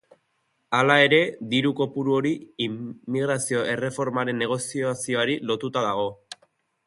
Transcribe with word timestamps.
Hala 0.77 0.93
ere, 1.07 1.19
diru-kopuru 1.51 2.15
hori 2.21 2.31
immigrazio 2.67 3.61
erreformaren 3.75 4.43
negoziazioari 4.45 5.37
lotuta 5.51 5.87
dago. 5.91 6.09